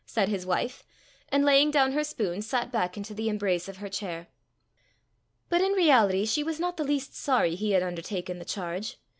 [0.07, 0.83] said his wife,
[1.29, 4.25] and laying down her spoon, sat back into the embrace of her chair.
[5.47, 8.97] But in reality she was not the least sorry he had undertaken the charge.